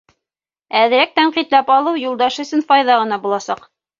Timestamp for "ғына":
3.05-3.23